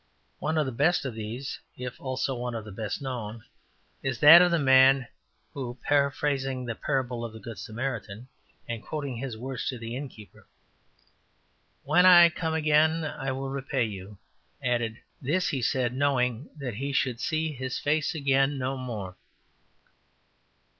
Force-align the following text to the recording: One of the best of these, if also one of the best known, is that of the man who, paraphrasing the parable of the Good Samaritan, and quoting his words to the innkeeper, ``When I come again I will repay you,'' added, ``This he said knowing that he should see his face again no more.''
One 0.39 0.57
of 0.57 0.65
the 0.65 0.71
best 0.71 1.05
of 1.05 1.13
these, 1.13 1.59
if 1.77 2.01
also 2.01 2.33
one 2.35 2.55
of 2.55 2.65
the 2.65 2.71
best 2.71 3.03
known, 3.03 3.43
is 4.01 4.19
that 4.19 4.41
of 4.41 4.49
the 4.49 4.57
man 4.57 5.07
who, 5.53 5.77
paraphrasing 5.83 6.65
the 6.65 6.73
parable 6.73 7.23
of 7.23 7.33
the 7.33 7.39
Good 7.39 7.59
Samaritan, 7.59 8.27
and 8.67 8.81
quoting 8.81 9.17
his 9.17 9.37
words 9.37 9.67
to 9.67 9.77
the 9.77 9.95
innkeeper, 9.95 10.47
``When 11.87 12.05
I 12.05 12.29
come 12.29 12.55
again 12.55 13.05
I 13.05 13.31
will 13.31 13.51
repay 13.51 13.83
you,'' 13.83 14.17
added, 14.63 14.97
``This 15.21 15.51
he 15.51 15.61
said 15.61 15.93
knowing 15.93 16.49
that 16.57 16.73
he 16.73 16.93
should 16.93 17.19
see 17.19 17.53
his 17.53 17.77
face 17.77 18.15
again 18.15 18.57
no 18.57 18.77
more.'' 18.77 19.17